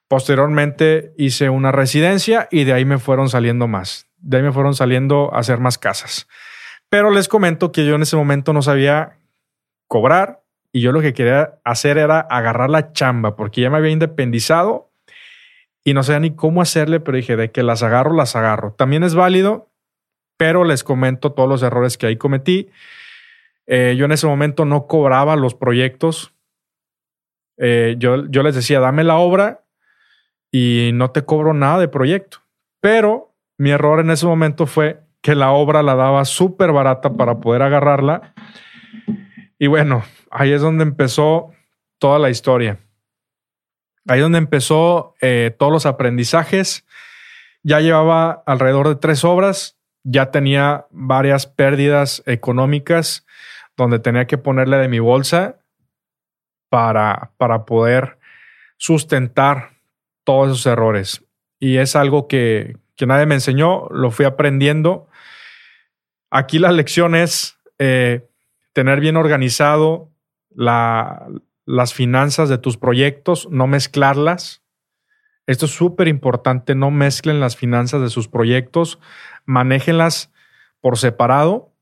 Posteriormente 0.07 1.13
hice 1.17 1.49
una 1.49 1.71
residencia 1.71 2.47
y 2.51 2.63
de 2.63 2.73
ahí 2.73 2.85
me 2.85 2.97
fueron 2.97 3.29
saliendo 3.29 3.67
más. 3.67 4.07
De 4.17 4.37
ahí 4.37 4.43
me 4.43 4.51
fueron 4.51 4.73
saliendo 4.73 5.33
a 5.33 5.39
hacer 5.39 5.59
más 5.59 5.77
casas. 5.77 6.27
Pero 6.95 7.11
les 7.11 7.27
comento 7.27 7.73
que 7.73 7.85
yo 7.85 7.95
en 7.95 8.03
ese 8.03 8.15
momento 8.15 8.53
no 8.53 8.61
sabía 8.61 9.17
cobrar 9.89 10.43
y 10.71 10.79
yo 10.79 10.93
lo 10.93 11.01
que 11.01 11.13
quería 11.13 11.59
hacer 11.65 11.97
era 11.97 12.21
agarrar 12.21 12.69
la 12.69 12.93
chamba 12.93 13.35
porque 13.35 13.59
ya 13.59 13.69
me 13.69 13.75
había 13.75 13.91
independizado 13.91 14.93
y 15.83 15.93
no 15.93 16.03
sabía 16.03 16.21
ni 16.21 16.35
cómo 16.37 16.61
hacerle, 16.61 17.01
pero 17.01 17.17
dije 17.17 17.35
de 17.35 17.51
que 17.51 17.63
las 17.63 17.83
agarro, 17.83 18.13
las 18.13 18.37
agarro. 18.37 18.71
También 18.71 19.03
es 19.03 19.13
válido 19.13 19.67
pero 20.37 20.63
les 20.63 20.85
comento 20.85 21.33
todos 21.33 21.49
los 21.49 21.63
errores 21.63 21.97
que 21.97 22.07
ahí 22.07 22.15
cometí. 22.15 22.69
Eh, 23.67 23.95
yo 23.97 24.05
en 24.05 24.13
ese 24.13 24.25
momento 24.25 24.63
no 24.63 24.87
cobraba 24.87 25.35
los 25.35 25.53
proyectos. 25.53 26.33
Eh, 27.57 27.95
yo, 27.99 28.25
yo 28.29 28.41
les 28.41 28.55
decía, 28.55 28.79
dame 28.79 29.03
la 29.03 29.17
obra 29.17 29.65
y 30.49 30.91
no 30.93 31.11
te 31.11 31.25
cobro 31.25 31.53
nada 31.53 31.77
de 31.77 31.89
proyecto. 31.89 32.37
Pero 32.79 33.35
mi 33.57 33.71
error 33.71 33.99
en 33.99 34.11
ese 34.11 34.25
momento 34.25 34.65
fue 34.65 35.04
que 35.25 35.33
la 35.33 35.53
obra 35.53 35.81
la 35.81 35.95
daba 35.95 36.23
súper 36.23 36.71
barata 36.71 37.13
para 37.13 37.39
poder 37.39 37.63
agarrarla. 37.63 38.35
Y 39.57 39.65
bueno, 39.65 40.03
ahí 40.29 40.51
es 40.51 40.61
donde 40.61 40.83
empezó 40.83 41.51
toda 41.97 42.19
la 42.19 42.29
historia. 42.29 42.77
Ahí 44.07 44.19
es 44.19 44.23
donde 44.23 44.37
empezó 44.37 45.15
eh, 45.21 45.55
todos 45.57 45.71
los 45.71 45.87
aprendizajes. 45.87 46.85
Ya 47.63 47.79
llevaba 47.79 48.43
alrededor 48.45 48.87
de 48.87 48.97
tres 48.97 49.23
obras 49.23 49.79
ya 50.03 50.29
tenía 50.29 50.85
varias 50.91 51.47
pérdidas 51.47 52.21
económicas 52.27 53.25
donde 53.75 53.97
tenía 53.97 54.27
que 54.27 54.37
ponerle 54.37 54.77
de 54.77 54.87
mi 54.87 54.99
bolsa 54.99 55.57
para, 56.69 57.31
para 57.37 57.65
poder 57.65 58.19
sustentar 58.77 59.71
todos 60.23 60.51
esos 60.51 60.65
errores. 60.67 61.25
Y 61.59 61.77
es 61.77 61.95
algo 61.95 62.27
que, 62.27 62.77
que 62.95 63.05
nadie 63.05 63.25
me 63.25 63.35
enseñó, 63.35 63.87
lo 63.89 64.11
fui 64.11 64.25
aprendiendo. 64.25 65.07
Aquí 66.29 66.59
la 66.59 66.71
lección 66.71 67.15
es 67.15 67.57
eh, 67.79 68.27
tener 68.73 68.99
bien 68.99 69.17
organizado 69.17 70.11
la, 70.49 71.27
las 71.65 71.93
finanzas 71.93 72.49
de 72.49 72.57
tus 72.57 72.77
proyectos, 72.77 73.47
no 73.51 73.67
mezclarlas. 73.67 74.61
Esto 75.47 75.65
es 75.65 75.71
súper 75.71 76.07
importante, 76.07 76.73
no 76.73 76.91
mezclen 76.91 77.39
las 77.39 77.55
finanzas 77.55 78.01
de 78.01 78.09
sus 78.09 78.27
proyectos 78.27 78.99
manéjenlas 79.45 80.33
por 80.81 80.97
separado 80.97 81.73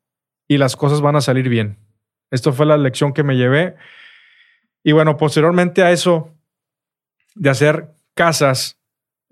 y 0.47 0.57
las 0.57 0.75
cosas 0.75 1.01
van 1.01 1.15
a 1.15 1.21
salir 1.21 1.49
bien. 1.49 1.79
Esto 2.29 2.53
fue 2.53 2.65
la 2.65 2.77
lección 2.77 3.13
que 3.13 3.23
me 3.23 3.35
llevé. 3.35 3.75
Y 4.83 4.91
bueno, 4.91 5.17
posteriormente 5.17 5.83
a 5.83 5.91
eso 5.91 6.31
de 7.35 7.49
hacer 7.49 7.89
casas, 8.13 8.79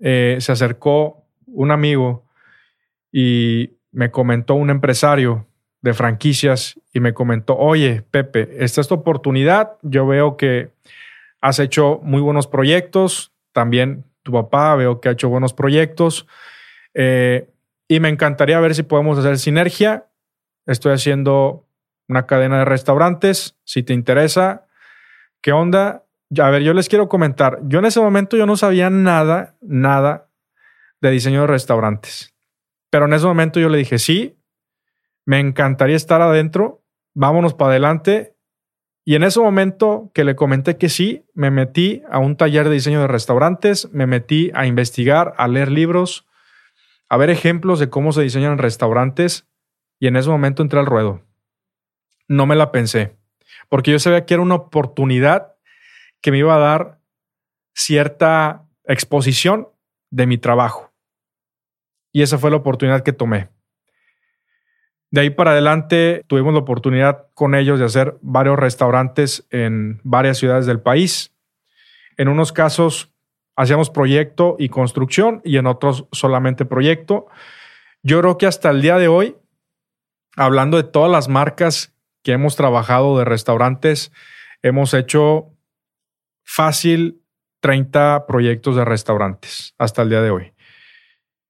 eh, 0.00 0.38
se 0.40 0.52
acercó 0.52 1.21
un 1.52 1.70
amigo 1.70 2.24
y 3.12 3.76
me 3.92 4.10
comentó 4.10 4.54
un 4.54 4.70
empresario 4.70 5.46
de 5.82 5.94
franquicias 5.94 6.80
y 6.92 7.00
me 7.00 7.12
comentó, 7.12 7.56
oye, 7.56 8.02
Pepe, 8.10 8.64
esta 8.64 8.80
es 8.80 8.88
tu 8.88 8.94
oportunidad. 8.94 9.72
Yo 9.82 10.06
veo 10.06 10.36
que 10.36 10.70
has 11.40 11.58
hecho 11.58 12.00
muy 12.02 12.20
buenos 12.20 12.46
proyectos. 12.46 13.32
También 13.52 14.04
tu 14.22 14.32
papá 14.32 14.74
veo 14.76 15.00
que 15.00 15.08
ha 15.08 15.12
hecho 15.12 15.28
buenos 15.28 15.52
proyectos. 15.52 16.26
Eh, 16.94 17.50
y 17.88 18.00
me 18.00 18.08
encantaría 18.08 18.60
ver 18.60 18.74
si 18.74 18.84
podemos 18.84 19.18
hacer 19.18 19.38
sinergia. 19.38 20.06
Estoy 20.66 20.92
haciendo 20.92 21.66
una 22.08 22.26
cadena 22.26 22.60
de 22.60 22.64
restaurantes. 22.64 23.56
Si 23.64 23.82
te 23.82 23.92
interesa, 23.92 24.66
¿qué 25.40 25.52
onda? 25.52 26.04
A 26.40 26.50
ver, 26.50 26.62
yo 26.62 26.72
les 26.72 26.88
quiero 26.88 27.08
comentar. 27.08 27.58
Yo 27.64 27.80
en 27.80 27.86
ese 27.86 28.00
momento 28.00 28.36
yo 28.36 28.46
no 28.46 28.56
sabía 28.56 28.88
nada, 28.88 29.56
nada 29.60 30.28
de 31.02 31.10
diseño 31.10 31.42
de 31.42 31.48
restaurantes. 31.48 32.34
Pero 32.90 33.04
en 33.04 33.12
ese 33.12 33.26
momento 33.26 33.60
yo 33.60 33.68
le 33.68 33.78
dije, 33.78 33.98
sí, 33.98 34.38
me 35.26 35.40
encantaría 35.40 35.96
estar 35.96 36.22
adentro. 36.22 36.82
Vámonos 37.14 37.54
para 37.54 37.72
adelante. 37.72 38.36
Y 39.04 39.16
en 39.16 39.24
ese 39.24 39.40
momento 39.40 40.12
que 40.14 40.24
le 40.24 40.36
comenté 40.36 40.78
que 40.78 40.88
sí, 40.88 41.26
me 41.34 41.50
metí 41.50 42.02
a 42.10 42.18
un 42.18 42.36
taller 42.36 42.68
de 42.68 42.74
diseño 42.74 43.00
de 43.00 43.08
restaurantes, 43.08 43.90
me 43.92 44.06
metí 44.06 44.52
a 44.54 44.66
investigar, 44.66 45.34
a 45.36 45.48
leer 45.48 45.72
libros, 45.72 46.26
a 47.08 47.16
ver 47.16 47.30
ejemplos 47.30 47.80
de 47.80 47.90
cómo 47.90 48.12
se 48.12 48.22
diseñan 48.22 48.58
restaurantes 48.58 49.48
y 49.98 50.06
en 50.06 50.16
ese 50.16 50.30
momento 50.30 50.62
entré 50.62 50.78
al 50.78 50.86
ruedo. 50.86 51.22
No 52.28 52.46
me 52.46 52.54
la 52.54 52.70
pensé, 52.70 53.16
porque 53.68 53.90
yo 53.90 53.98
sabía 53.98 54.24
que 54.24 54.34
era 54.34 54.42
una 54.42 54.54
oportunidad 54.54 55.56
que 56.20 56.30
me 56.30 56.38
iba 56.38 56.54
a 56.54 56.60
dar 56.60 57.00
cierta 57.74 58.68
exposición 58.84 59.68
de 60.10 60.26
mi 60.26 60.38
trabajo. 60.38 60.91
Y 62.12 62.22
esa 62.22 62.38
fue 62.38 62.50
la 62.50 62.58
oportunidad 62.58 63.02
que 63.02 63.12
tomé. 63.12 63.48
De 65.10 65.20
ahí 65.20 65.30
para 65.30 65.50
adelante 65.50 66.24
tuvimos 66.26 66.54
la 66.54 66.60
oportunidad 66.60 67.26
con 67.34 67.54
ellos 67.54 67.78
de 67.78 67.84
hacer 67.84 68.16
varios 68.22 68.58
restaurantes 68.58 69.46
en 69.50 70.00
varias 70.04 70.38
ciudades 70.38 70.64
del 70.64 70.80
país. 70.80 71.34
En 72.16 72.28
unos 72.28 72.52
casos 72.52 73.12
hacíamos 73.54 73.90
proyecto 73.90 74.56
y 74.58 74.70
construcción 74.70 75.42
y 75.44 75.58
en 75.58 75.66
otros 75.66 76.06
solamente 76.12 76.64
proyecto. 76.64 77.26
Yo 78.02 78.20
creo 78.20 78.38
que 78.38 78.46
hasta 78.46 78.70
el 78.70 78.80
día 78.80 78.96
de 78.96 79.08
hoy, 79.08 79.36
hablando 80.36 80.78
de 80.78 80.84
todas 80.84 81.10
las 81.10 81.28
marcas 81.28 81.94
que 82.22 82.32
hemos 82.32 82.56
trabajado 82.56 83.18
de 83.18 83.24
restaurantes, 83.24 84.12
hemos 84.62 84.94
hecho 84.94 85.50
fácil 86.42 87.22
30 87.60 88.26
proyectos 88.26 88.76
de 88.76 88.84
restaurantes 88.84 89.74
hasta 89.78 90.02
el 90.02 90.08
día 90.08 90.22
de 90.22 90.30
hoy. 90.30 90.51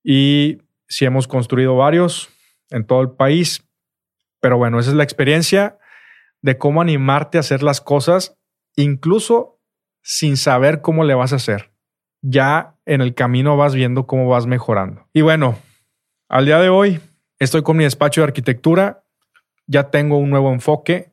Y 0.02 0.58
sí 0.88 1.04
hemos 1.04 1.28
construido 1.28 1.76
varios 1.76 2.28
en 2.70 2.86
todo 2.86 3.00
el 3.02 3.10
país, 3.10 3.64
pero 4.40 4.58
bueno, 4.58 4.78
esa 4.78 4.90
es 4.90 4.96
la 4.96 5.04
experiencia 5.04 5.78
de 6.40 6.58
cómo 6.58 6.80
animarte 6.80 7.38
a 7.38 7.40
hacer 7.40 7.62
las 7.62 7.80
cosas, 7.80 8.36
incluso 8.76 9.60
sin 10.02 10.36
saber 10.36 10.80
cómo 10.80 11.04
le 11.04 11.14
vas 11.14 11.32
a 11.32 11.36
hacer 11.36 11.72
ya 12.22 12.76
en 12.86 13.00
el 13.00 13.14
camino 13.14 13.56
vas 13.56 13.74
viendo 13.74 14.06
cómo 14.06 14.28
vas 14.28 14.46
mejorando. 14.46 15.06
Y 15.12 15.20
bueno, 15.20 15.58
al 16.28 16.46
día 16.46 16.58
de 16.58 16.68
hoy 16.68 17.00
estoy 17.38 17.62
con 17.62 17.76
mi 17.76 17.84
despacho 17.84 18.20
de 18.20 18.28
arquitectura, 18.28 19.04
ya 19.66 19.90
tengo 19.90 20.16
un 20.16 20.30
nuevo 20.30 20.52
enfoque, 20.52 21.11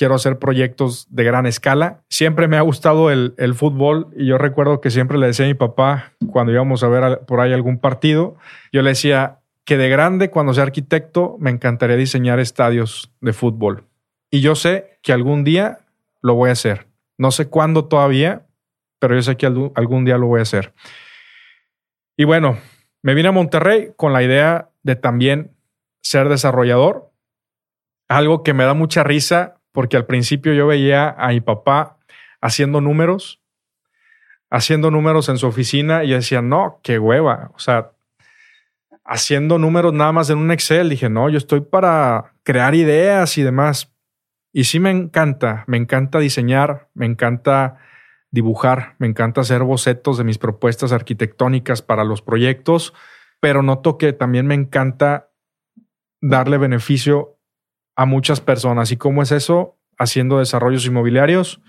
quiero 0.00 0.14
hacer 0.14 0.38
proyectos 0.38 1.06
de 1.10 1.24
gran 1.24 1.44
escala. 1.44 2.00
Siempre 2.08 2.48
me 2.48 2.56
ha 2.56 2.62
gustado 2.62 3.10
el, 3.10 3.54
fútbol 3.54 4.08
y 4.16 4.24
yo 4.24 4.38
recuerdo 4.38 4.80
que 4.80 4.88
siempre 4.88 5.18
le 5.18 5.26
decía 5.26 5.44
a 5.44 5.48
mi 5.48 5.52
papá 5.52 6.14
cuando 6.30 6.52
íbamos 6.52 6.82
a 6.82 6.88
ver 6.88 7.20
por 7.26 7.38
ahí 7.38 7.52
algún 7.52 7.78
partido, 7.78 8.36
yo 8.72 8.80
le 8.80 8.88
decía 8.88 9.40
que 9.66 9.76
de 9.76 9.90
grande, 9.90 10.30
cuando 10.30 10.54
sea 10.54 10.62
arquitecto, 10.62 11.36
me 11.38 11.50
encantaría 11.50 11.96
diseñar 11.96 12.40
estadios 12.40 13.12
de 13.20 13.34
fútbol. 13.34 13.84
Y 14.30 14.40
yo 14.40 14.54
sé 14.54 14.98
que 15.02 15.12
algún 15.12 15.44
día 15.44 15.80
lo 16.22 16.34
voy 16.34 16.48
a 16.48 16.54
hacer. 16.54 16.86
No 17.18 17.30
sé 17.30 17.50
cuándo 17.50 17.84
todavía, 17.84 18.46
pero 19.00 19.14
yo 19.14 19.20
sé 19.20 19.36
que 19.36 19.44
algún 19.44 20.06
día 20.06 20.16
lo 20.16 20.28
voy 20.28 20.38
a 20.38 20.44
hacer. 20.44 20.72
Y 22.16 22.24
bueno, 22.24 22.56
me 23.02 23.12
vine 23.12 23.28
a 23.28 23.32
Monterrey 23.32 23.90
con 23.98 24.14
la 24.14 24.22
idea 24.22 24.70
de 24.82 24.96
también 24.96 25.54
ser 26.00 26.30
desarrollador. 26.30 27.12
algo 28.08 28.42
que 28.42 28.54
me 28.54 28.64
da 28.64 28.72
mucha 28.72 29.04
risa 29.04 29.59
porque 29.72 29.96
al 29.96 30.06
principio 30.06 30.52
yo 30.52 30.66
veía 30.66 31.10
a 31.10 31.28
mi 31.28 31.40
papá 31.40 31.98
haciendo 32.40 32.80
números, 32.80 33.40
haciendo 34.50 34.90
números 34.90 35.28
en 35.28 35.38
su 35.38 35.46
oficina 35.46 36.04
y 36.04 36.10
decía, 36.10 36.42
no, 36.42 36.80
qué 36.82 36.98
hueva. 36.98 37.52
O 37.54 37.58
sea, 37.58 37.92
haciendo 39.04 39.58
números 39.58 39.92
nada 39.92 40.12
más 40.12 40.30
en 40.30 40.38
un 40.38 40.50
Excel. 40.50 40.88
Dije, 40.88 41.08
no, 41.08 41.28
yo 41.28 41.38
estoy 41.38 41.60
para 41.60 42.34
crear 42.42 42.74
ideas 42.74 43.36
y 43.38 43.42
demás. 43.42 43.92
Y 44.52 44.64
sí 44.64 44.80
me 44.80 44.90
encanta, 44.90 45.64
me 45.66 45.76
encanta 45.76 46.18
diseñar, 46.18 46.88
me 46.94 47.06
encanta 47.06 47.78
dibujar, 48.30 48.94
me 48.98 49.06
encanta 49.06 49.40
hacer 49.40 49.62
bocetos 49.62 50.18
de 50.18 50.24
mis 50.24 50.38
propuestas 50.38 50.92
arquitectónicas 50.92 51.82
para 51.82 52.04
los 52.04 52.22
proyectos, 52.22 52.94
pero 53.40 53.62
noto 53.62 53.98
que 53.98 54.12
también 54.12 54.46
me 54.46 54.54
encanta 54.54 55.30
darle 56.20 56.58
beneficio 56.58 57.39
a 58.00 58.06
muchas 58.06 58.40
personas. 58.40 58.90
¿Y 58.92 58.96
cómo 58.96 59.20
es 59.20 59.30
eso? 59.30 59.78
Haciendo 59.98 60.38
desarrollos 60.38 60.86
inmobiliarios. 60.86 61.60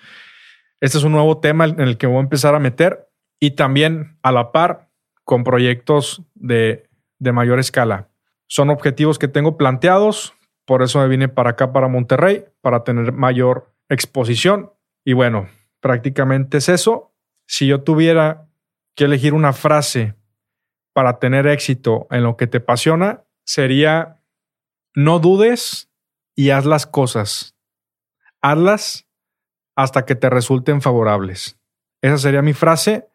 Este 0.79 0.97
es 0.97 1.03
un 1.03 1.11
nuevo 1.11 1.39
tema 1.39 1.65
en 1.65 1.81
el 1.81 1.97
que 1.97 2.07
voy 2.07 2.19
a 2.19 2.21
empezar 2.21 2.55
a 2.55 2.59
meter 2.59 3.09
y 3.37 3.51
también 3.51 4.17
a 4.23 4.31
la 4.31 4.53
par 4.53 4.89
con 5.25 5.43
proyectos 5.43 6.23
de, 6.33 6.89
de 7.19 7.31
mayor 7.33 7.59
escala. 7.59 8.07
Son 8.47 8.69
objetivos 8.69 9.19
que 9.19 9.27
tengo 9.27 9.57
planteados, 9.57 10.33
por 10.63 10.83
eso 10.83 10.99
me 10.99 11.09
vine 11.09 11.27
para 11.27 11.49
acá, 11.49 11.73
para 11.73 11.89
Monterrey, 11.89 12.45
para 12.61 12.85
tener 12.85 13.11
mayor 13.11 13.75
exposición. 13.89 14.71
Y 15.03 15.11
bueno, 15.11 15.49
prácticamente 15.81 16.59
es 16.59 16.69
eso. 16.69 17.13
Si 17.45 17.67
yo 17.67 17.81
tuviera 17.81 18.47
que 18.95 19.03
elegir 19.03 19.33
una 19.33 19.51
frase 19.51 20.15
para 20.93 21.19
tener 21.19 21.45
éxito 21.45 22.07
en 22.09 22.23
lo 22.23 22.37
que 22.37 22.47
te 22.47 22.59
apasiona, 22.59 23.25
sería 23.43 24.23
no 24.95 25.19
dudes 25.19 25.90
y 26.35 26.49
haz 26.49 26.65
las 26.65 26.87
cosas. 26.87 27.55
Hazlas 28.41 29.07
hasta 29.75 30.05
que 30.05 30.15
te 30.15 30.29
resulten 30.29 30.81
favorables. 30.81 31.57
Esa 32.01 32.17
sería 32.17 32.41
mi 32.41 32.53
frase. 32.53 33.07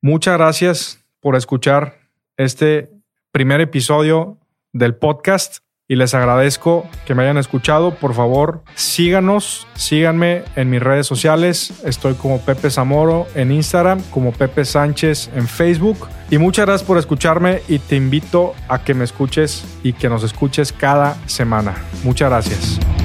Muchas 0.00 0.36
gracias 0.36 1.04
por 1.20 1.36
escuchar 1.36 1.98
este 2.36 2.90
primer 3.32 3.60
episodio 3.60 4.38
del 4.72 4.96
podcast 4.96 5.58
y 5.88 5.96
les 5.96 6.14
agradezco 6.14 6.86
que 7.06 7.14
me 7.14 7.22
hayan 7.22 7.38
escuchado. 7.38 7.94
Por 7.94 8.14
favor, 8.14 8.62
síganos, 8.74 9.66
síganme 9.74 10.44
en 10.54 10.68
mis 10.68 10.82
redes 10.82 11.06
sociales. 11.06 11.82
Estoy 11.84 12.14
como 12.14 12.40
Pepe 12.42 12.70
Zamoro 12.70 13.26
en 13.34 13.50
Instagram, 13.50 14.02
como 14.10 14.32
Pepe 14.32 14.66
Sánchez 14.66 15.30
en 15.34 15.48
Facebook. 15.48 16.06
Y 16.30 16.36
muchas 16.36 16.66
gracias 16.66 16.86
por 16.86 16.98
escucharme 16.98 17.62
y 17.68 17.78
te 17.78 17.96
invito 17.96 18.54
a 18.68 18.84
que 18.84 18.92
me 18.92 19.04
escuches 19.04 19.64
y 19.82 19.94
que 19.94 20.10
nos 20.10 20.22
escuches 20.22 20.72
cada 20.72 21.16
semana. 21.26 21.74
Muchas 22.04 22.28
gracias. 22.28 22.97